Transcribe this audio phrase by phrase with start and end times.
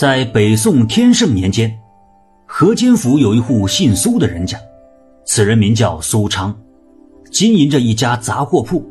[0.00, 1.78] 在北宋天圣年间，
[2.46, 4.58] 河间府有一户姓苏的人家，
[5.26, 6.58] 此人名叫苏昌，
[7.30, 8.82] 经营着一家杂货铺。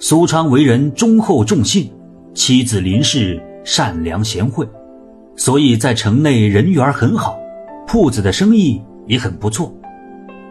[0.00, 1.88] 苏昌为人忠厚重信，
[2.34, 4.68] 妻子林氏善良贤惠，
[5.36, 7.38] 所以在城内人缘很好，
[7.86, 9.72] 铺子的生意也很不错。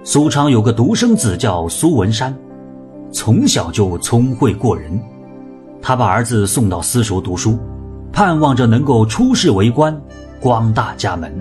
[0.05, 2.33] 苏昌有个独生子叫苏文山，
[3.11, 4.97] 从小就聪慧过人，
[5.81, 7.59] 他把儿子送到私塾读书。
[8.11, 9.95] 盼望着能够出仕为官，
[10.39, 11.31] 光大家门。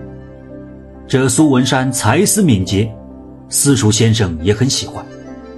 [1.06, 2.92] 这苏文山才思敏捷，
[3.48, 5.04] 私塾先生也很喜欢，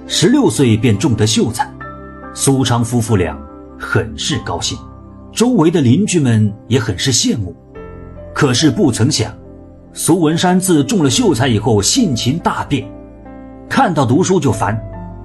[0.07, 1.69] 十六岁便中得秀才。
[2.33, 3.37] 苏昌夫妇俩
[3.77, 4.77] 很是高兴，
[5.33, 7.53] 周围的邻居们也很是羡慕。
[8.33, 9.33] 可是不曾想，
[9.91, 12.89] 苏文山自中了秀才以后，性情大变，
[13.67, 14.81] 看到读书就烦，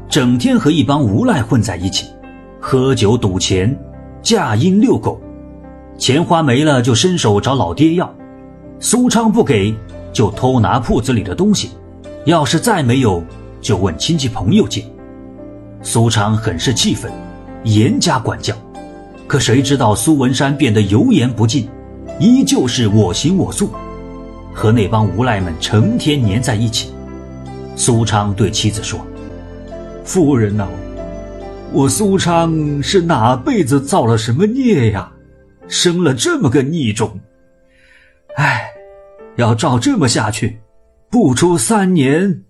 [0.08, 2.08] 整天和一帮无赖混在一起，
[2.60, 3.78] 喝酒赌钱，
[4.20, 5.20] 嫁鹰遛狗。
[5.98, 8.14] 钱花没了就伸手找老爹要，
[8.78, 9.74] 苏昌不给
[10.12, 11.70] 就偷拿铺子里的东西，
[12.26, 13.22] 要是再没有
[13.60, 14.84] 就问亲戚朋友借。
[15.82, 17.10] 苏昌很是气愤，
[17.64, 18.54] 严加管教。
[19.26, 21.68] 可谁知道苏文山变得油盐不进，
[22.20, 23.70] 依旧是我行我素，
[24.52, 26.92] 和那帮无赖们成天黏在一起。
[27.74, 29.00] 苏昌对妻子说
[30.04, 30.68] ：“夫人呐，
[31.72, 35.10] 我苏昌是哪辈子造了什么孽呀？”
[35.68, 37.18] 生了这么个逆种，
[38.36, 38.70] 哎，
[39.36, 40.60] 要照这么下去，
[41.10, 42.42] 不出三年，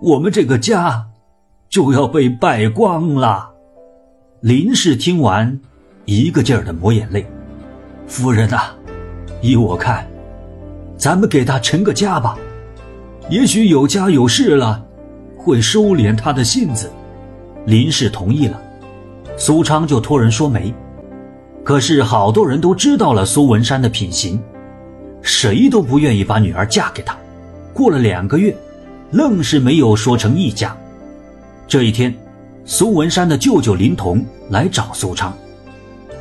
[0.00, 1.06] 我们这个家
[1.68, 3.50] 就要被败光了。
[4.40, 5.58] 林氏听完，
[6.04, 7.26] 一个劲儿的抹眼泪。
[8.06, 8.74] 夫人呐，
[9.40, 10.06] 依我看，
[10.98, 12.36] 咱们给他成个家吧，
[13.30, 14.84] 也许有家有室了，
[15.38, 16.90] 会收敛他的性子。
[17.64, 18.60] 林氏同意了，
[19.38, 20.74] 苏昌就托人说媒。
[21.64, 24.38] 可是好多人都知道了苏文山的品行，
[25.22, 27.16] 谁都不愿意把女儿嫁给他。
[27.72, 28.54] 过了两个月，
[29.12, 30.76] 愣是没有说成一家。
[31.66, 32.14] 这一天，
[32.66, 35.34] 苏文山的舅舅林童来找苏昌，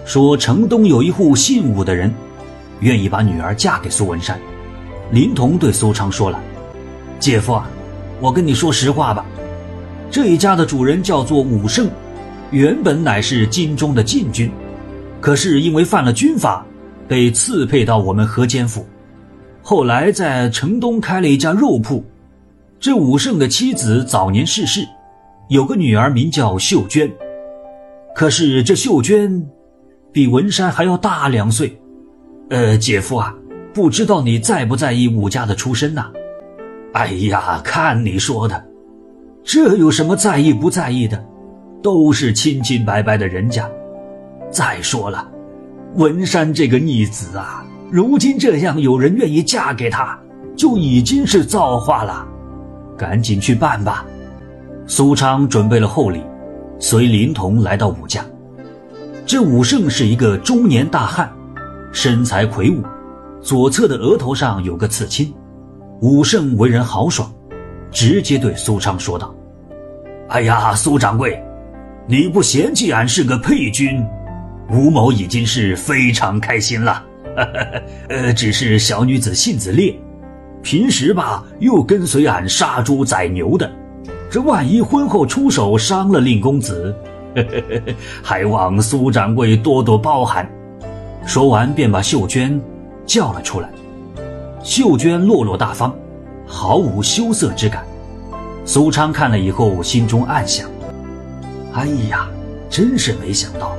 [0.05, 2.11] 说城东有一户姓武的人，
[2.79, 4.39] 愿意把女儿嫁给苏文山。
[5.11, 6.39] 林童对苏昌说了
[7.19, 7.69] ：“姐夫啊，
[8.21, 9.25] 我跟你说实话吧，
[10.09, 11.89] 这一家的主人叫做武胜，
[12.49, 14.49] 原本乃是京中的禁军。”
[15.23, 16.65] 可是因为犯了军法，
[17.07, 18.85] 被赐配到我们河间府。
[19.61, 22.03] 后来在城东开了一家肉铺。
[22.77, 24.85] 这武胜的妻子早年逝世，
[25.47, 27.09] 有个女儿名叫秀娟。
[28.13, 29.41] 可是这秀娟
[30.11, 31.73] 比文山还要大两岁。
[32.49, 33.33] 呃，姐夫啊，
[33.73, 36.11] 不知道你在不在意武家的出身呐？
[36.91, 38.61] 哎呀，看你说的，
[39.41, 41.25] 这有什么在意不在意的？
[41.81, 43.69] 都是清清白白的人家。
[44.53, 45.27] 再说了，
[45.95, 50.15] 文山这个逆子啊，如今这样有人愿意嫁给他，
[50.55, 52.23] 就已经是造化了。
[52.95, 54.05] 赶紧去办吧。
[54.85, 56.21] 苏昌准备了厚礼，
[56.77, 58.23] 随林童来到武家。
[59.25, 61.33] 这武胜是一个中年大汉，
[61.91, 62.83] 身材魁梧，
[63.41, 65.33] 左侧的额头上有个刺青。
[66.01, 67.33] 武胜为人豪爽，
[67.89, 69.33] 直接对苏昌说道
[70.29, 71.41] ：“哎呀，苏掌柜，
[72.05, 74.05] 你不嫌弃俺是个配军？”
[74.69, 77.03] 吴某已经是非常开心了，
[78.09, 79.95] 呃，只是小女子性子烈，
[80.61, 83.69] 平时吧又跟随俺杀猪宰牛的，
[84.31, 86.95] 这万一婚后出手伤了令公子，
[88.23, 90.49] 还望苏掌柜多多包涵。
[91.25, 92.59] 说完便把秀娟
[93.05, 93.69] 叫了出来。
[94.63, 95.93] 秀娟落落大方，
[96.45, 97.85] 毫无羞涩之感。
[98.65, 100.69] 苏昌看了以后，心中暗想：
[101.73, 102.27] 哎呀，
[102.69, 103.75] 真是没想到。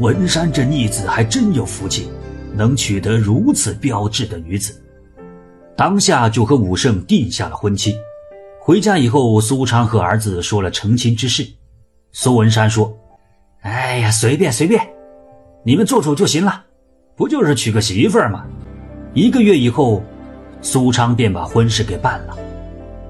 [0.00, 2.10] 文山这逆子还真有福气，
[2.54, 4.82] 能娶得如此标致的女子，
[5.76, 7.94] 当下就和武圣定下了婚期。
[8.58, 11.46] 回家以后，苏昌和儿子说了成亲之事。
[12.12, 12.90] 苏文山说
[13.60, 14.88] ：“哎呀，随便随便，
[15.62, 16.64] 你们做主就行了，
[17.14, 18.46] 不就是娶个媳妇儿吗？”
[19.12, 20.02] 一个月以后，
[20.62, 22.38] 苏昌便把婚事给办了。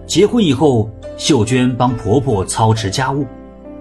[0.08, 3.24] 结婚以后，秀娟帮婆婆操持家务。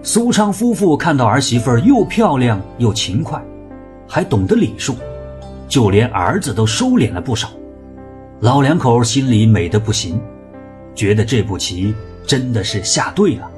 [0.02, 3.42] 苏昌夫妇看到儿媳妇又漂亮又勤快，
[4.08, 4.96] 还懂得礼数，
[5.68, 7.50] 就连儿子都收敛了不少。
[8.40, 10.20] 老两口心里美得不行，
[10.96, 11.94] 觉得这步棋
[12.26, 13.52] 真的是下对了。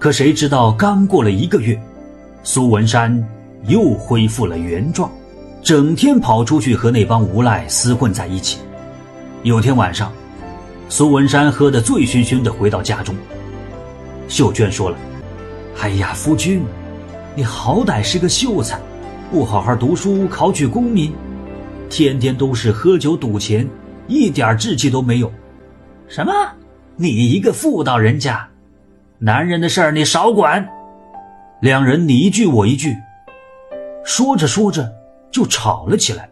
[0.00, 1.80] 可谁知道刚过了一个月，
[2.42, 3.24] 苏文山
[3.66, 5.08] 又恢复了原状，
[5.62, 8.58] 整天跑出去和那帮无赖厮混在一起。
[9.44, 10.12] 有天晚上，
[10.88, 13.14] 苏文山喝得醉醺醺的回到家中，
[14.26, 14.98] 秀娟说了。
[15.80, 16.62] 哎呀，夫君，
[17.34, 18.78] 你好歹是个秀才，
[19.30, 21.12] 不好好读书考取功名，
[21.90, 23.68] 天天都是喝酒赌钱，
[24.06, 25.32] 一点志气都没有。
[26.06, 26.32] 什么？
[26.94, 28.48] 你一个妇道人家，
[29.18, 30.66] 男人的事儿你少管。
[31.60, 32.96] 两人你一句我一句，
[34.04, 34.88] 说着说着
[35.32, 36.28] 就吵了起来。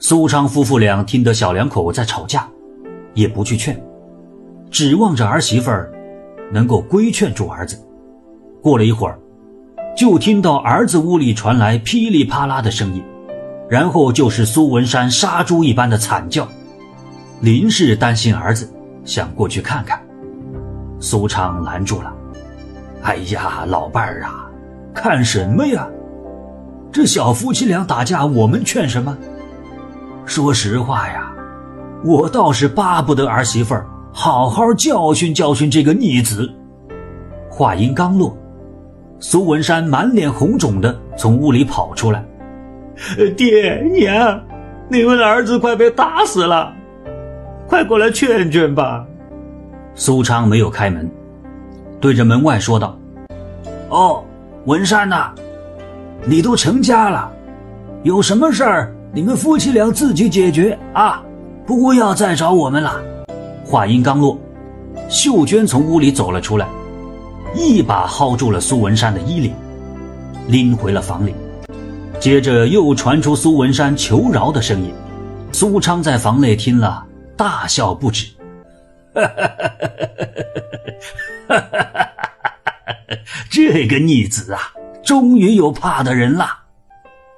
[0.00, 2.46] 苏昌夫妇俩听得小两口在吵架，
[3.14, 3.80] 也不去劝，
[4.70, 5.90] 指望着儿媳妇儿
[6.52, 7.78] 能够规劝住儿子。
[8.62, 9.18] 过了一会儿，
[9.96, 13.02] 就听到儿子屋里传来噼里啪啦的声音，
[13.68, 16.46] 然后就是苏文山杀猪一般的惨叫。
[17.40, 18.72] 林氏担心儿子，
[19.04, 20.00] 想过去看看，
[21.00, 22.14] 苏昌拦住了
[23.02, 24.48] ：“哎呀，老伴儿啊！”
[24.94, 25.88] 看什么呀？
[26.92, 29.18] 这小夫妻俩打架，我们劝什么？
[30.24, 31.32] 说实话呀，
[32.04, 36.48] 我倒是巴不得儿媳妇儿好好教训教训这个逆子。
[37.50, 38.36] 话音刚落，
[39.24, 42.24] 苏文山满脸红肿的从屋里跑出来
[43.38, 44.42] ：“爹娘，
[44.88, 46.74] 你们的儿子快被打死了，
[47.68, 49.06] 快过来劝劝吧。”
[49.94, 51.08] 苏昌没有开门，
[52.00, 52.98] 对着门外说道
[53.88, 54.24] ：“哦。”
[54.66, 55.32] 文山呐，
[56.24, 57.30] 你都成家了，
[58.04, 61.20] 有什么事儿你们夫妻俩自己解决啊，
[61.66, 63.00] 不要再找我们了。
[63.64, 64.38] 话音刚落，
[65.08, 66.68] 秀娟从屋里走了出来，
[67.54, 69.54] 一把薅住了苏文山的衣领，
[70.48, 71.34] 拎回了房里。
[72.18, 74.92] 接着又传出苏文山求饶的声音，
[75.52, 77.04] 苏昌在房内听了，
[77.36, 78.26] 大笑不止。
[83.50, 84.60] 这个逆子啊，
[85.04, 86.46] 终于有怕的人了。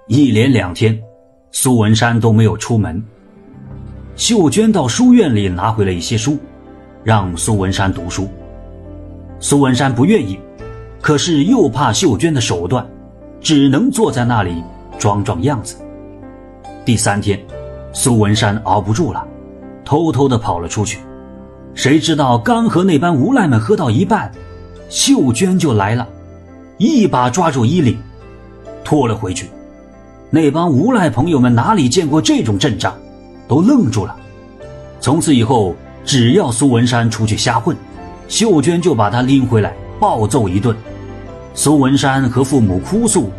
[0.06, 0.96] 一连两天，
[1.50, 3.02] 苏文山都没有出门。
[4.14, 6.38] 秀娟到书院里拿回了一些书，
[7.02, 8.28] 让苏文山读书。
[9.44, 10.40] 苏文山不愿意，
[11.02, 12.82] 可是又怕秀娟的手段，
[13.42, 14.64] 只能坐在那里
[14.98, 15.76] 装装样子。
[16.82, 17.38] 第三天，
[17.92, 19.22] 苏文山熬不住了，
[19.84, 20.98] 偷偷的跑了出去。
[21.74, 24.32] 谁知道刚和那帮无赖们喝到一半。
[24.88, 26.08] 秀娟就来了，
[26.78, 27.98] 一把抓住衣领，
[28.82, 29.50] 拖了回去。
[30.30, 32.94] 那帮无赖朋友们哪里见过这种阵仗，
[33.46, 34.16] 都愣住了。
[35.00, 37.76] 从此以后，只要苏文山出去瞎混，
[38.28, 40.76] 秀娟就把他拎回来暴揍一顿。
[41.54, 43.30] 苏文山和父母哭诉，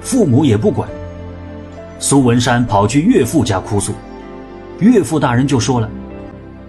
[0.00, 0.88] 父母也不管。
[1.98, 3.92] 苏文山跑去岳父家哭诉，
[4.78, 5.88] 岳父大人就说了：“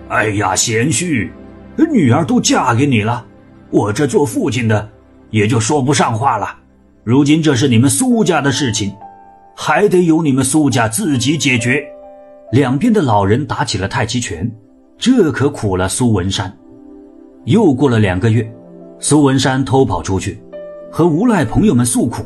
[0.10, 1.30] 哎呀，贤婿，
[1.92, 3.26] 女儿都嫁给你了。”
[3.72, 4.90] 我这做父亲的
[5.32, 6.56] 也就说不上话了。
[7.04, 8.94] 如今这是你们苏家的事情，
[9.56, 11.84] 还得由你们苏家自己解决。
[12.52, 14.50] 两边的老人打起了太极拳，
[14.98, 16.56] 这可苦了苏文山。
[17.46, 18.52] 又过了两个月，
[19.00, 20.42] 苏文山偷跑出去，
[20.92, 22.24] 和无赖朋友们诉苦：“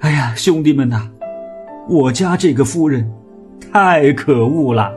[0.00, 1.08] 哎呀，兄弟们呐，
[1.88, 3.10] 我家这个夫人
[3.72, 4.92] 太可恶了。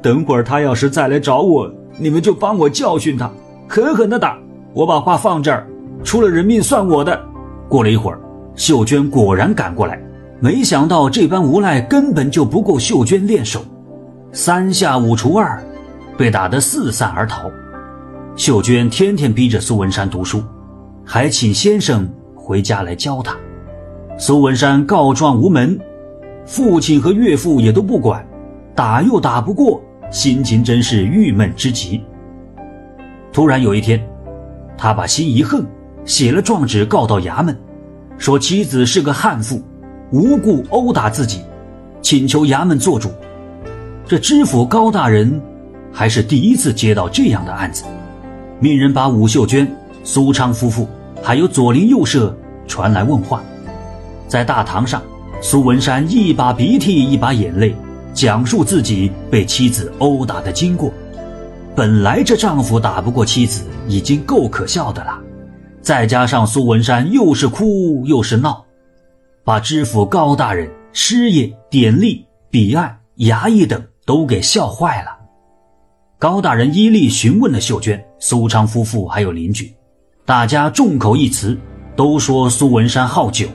[0.00, 1.68] 等会儿他要是再来找我，
[1.98, 3.28] 你们就帮我教训他，
[3.68, 4.38] 狠狠的打。”
[4.72, 5.66] 我把话放这儿，
[6.04, 7.20] 出了人命算我的。
[7.68, 8.20] 过了一会儿，
[8.54, 10.00] 秀娟果然赶过来，
[10.38, 13.62] 没想到这般无赖根本就不够秀娟练手，
[14.30, 15.60] 三下五除二，
[16.16, 17.50] 被打得四散而逃。
[18.38, 20.44] 秀娟天天逼着苏文山读书，
[21.04, 23.36] 还请先生回家来教他。
[24.16, 25.76] 苏文山告状无门，
[26.46, 28.24] 父亲和岳父也都不管，
[28.76, 32.00] 打又打不过，心情真是郁闷之极。
[33.32, 34.00] 突然有一天。
[34.76, 35.66] 他把心一横，
[36.04, 37.58] 写了状纸告到衙门，
[38.18, 39.60] 说妻子是个悍妇，
[40.12, 41.42] 无故殴打自己，
[42.00, 43.10] 请求衙门做主。
[44.06, 45.42] 这知府高大人
[45.92, 47.82] 还是第一次接到这样的案子，
[48.60, 49.70] 命人把武秀娟、
[50.02, 50.88] 苏昌夫妇
[51.22, 52.36] 还有左邻右舍
[52.66, 53.42] 传来问话。
[54.26, 55.02] 在大堂上，
[55.40, 57.74] 苏文山一把鼻涕一把眼泪，
[58.12, 60.92] 讲述自己被妻子殴打的经过。
[61.76, 65.16] 本来这丈夫打不过妻子已经够可笑的了，
[65.80, 68.64] 再加上苏文山又是哭又是闹，
[69.44, 75.16] 把知府高大人、师爷、典吏、彼岸、衙役等都给笑坏了。
[76.18, 79.72] 高大人依例询问了秀娟、苏昌夫妇还有邻居，
[80.24, 81.56] 大家众口一词，
[81.94, 83.46] 都说苏文山好酒，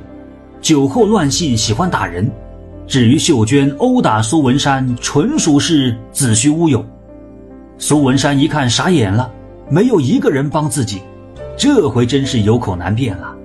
[0.62, 2.32] 酒后乱性，喜欢打人。
[2.88, 6.86] 至于秀娟殴打苏文山，纯属是子虚乌有。
[7.78, 9.30] 苏文山一看傻眼了，
[9.70, 11.02] 没有一个人帮自己，
[11.58, 13.36] 这回真是有口难辩了。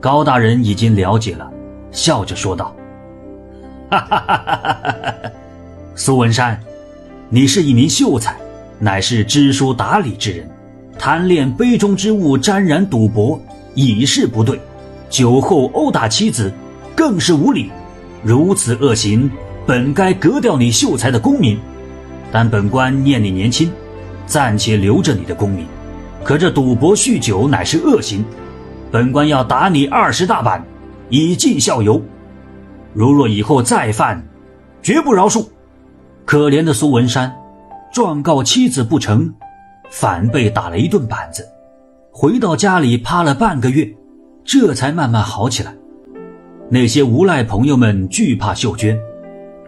[0.00, 1.50] 高大人已经了解了，
[1.90, 2.74] 笑着说道
[3.90, 5.30] ：“哈哈哈哈哈哈！
[5.94, 6.58] 苏文山，
[7.28, 8.36] 你是一名秀才，
[8.78, 10.48] 乃是知书达理之人，
[10.98, 13.40] 贪恋杯中之物，沾染赌博，
[13.74, 14.56] 已是不对；
[15.10, 16.52] 酒后殴打妻子，
[16.94, 17.70] 更是无礼。
[18.22, 19.30] 如此恶行，
[19.66, 21.58] 本该革掉你秀才的功名，
[22.30, 23.70] 但本官念你年轻，
[24.26, 25.66] 暂且留着你的功名。
[26.24, 28.24] 可这赌博酗酒乃是恶行，
[28.90, 30.64] 本官要打你二十大板，
[31.08, 32.02] 以儆效尤。
[32.92, 34.26] 如若以后再犯，
[34.82, 35.46] 绝不饶恕。
[36.24, 37.32] 可怜的苏文山，
[37.92, 39.32] 状告妻子不成，
[39.90, 41.48] 反被打了一顿板子，
[42.12, 43.88] 回到家里趴了半个月，
[44.44, 45.74] 这才慢慢好起来。
[46.70, 48.98] 那些无赖朋友们惧怕秀娟，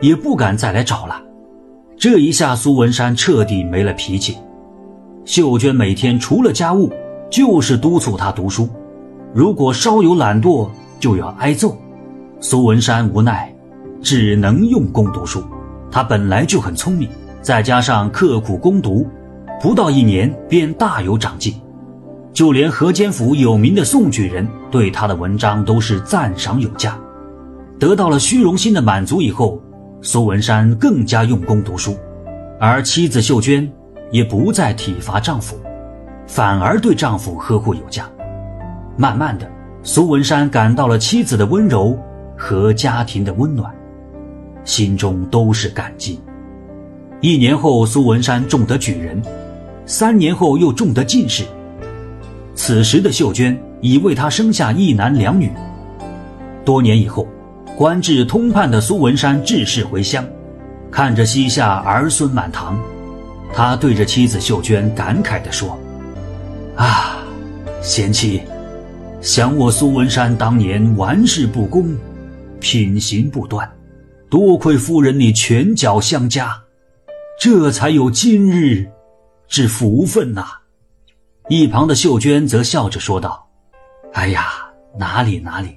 [0.00, 1.22] 也不敢再来找了。
[1.96, 4.36] 这一下，苏文山彻底没了脾气。
[5.24, 6.92] 秀娟每天除了家务，
[7.30, 8.68] 就是督促他读书，
[9.32, 11.76] 如果稍有懒惰，就要挨揍。
[12.40, 13.54] 苏文山无奈，
[14.02, 15.42] 只能用功读书。
[15.90, 17.08] 他本来就很聪明，
[17.40, 19.06] 再加上刻苦攻读，
[19.60, 21.54] 不到一年便大有长进。
[22.32, 26.96] 就连河间府有名的宋举人对他的文章都是赞赏有加。
[27.78, 29.60] 得到了虚荣心的满足以后，
[30.00, 31.96] 苏文山更加用功读书，
[32.60, 33.70] 而妻子秀娟
[34.10, 35.56] 也不再体罚丈夫，
[36.26, 38.08] 反而对丈夫呵护有加。
[38.96, 39.50] 慢慢的，
[39.82, 41.98] 苏文山感到了妻子的温柔
[42.36, 43.74] 和家庭的温暖，
[44.62, 46.20] 心中都是感激。
[47.20, 49.20] 一年后，苏文山中得举人，
[49.84, 51.44] 三年后又中得进士。
[52.54, 55.52] 此时的秀娟已为他生下一男两女。
[56.64, 57.28] 多年以后，
[57.76, 60.24] 官至通判的苏文山致仕回乡，
[60.90, 62.78] 看着膝下儿孙满堂，
[63.52, 65.78] 他对着妻子秀娟感慨地说
[66.76, 67.18] ：“啊，
[67.82, 68.40] 贤妻，
[69.20, 71.94] 想我苏文山当年玩世不恭，
[72.60, 73.70] 品行不端，
[74.30, 76.50] 多亏夫人你拳脚相加，
[77.40, 78.86] 这才有今日
[79.48, 80.44] 之福分呐。”
[81.48, 83.48] 一旁的秀娟则笑着说道
[84.12, 84.44] ：“哎呀，
[84.98, 85.74] 哪里哪里，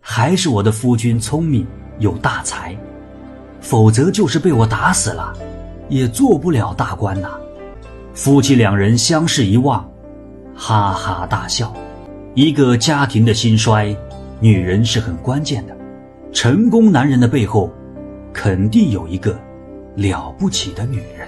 [0.00, 1.64] 还是我的夫君聪明
[2.00, 2.76] 有大才，
[3.60, 5.32] 否则就是被我打死了，
[5.88, 7.38] 也做不了大官呐。”
[8.12, 9.88] 夫妻两人相视一望，
[10.56, 11.72] 哈哈大笑。
[12.34, 13.96] 一个家庭的兴衰，
[14.40, 15.76] 女人是很关键的。
[16.32, 17.72] 成功男人的背后，
[18.32, 19.38] 肯定有一个
[19.96, 21.19] 了不起的女人。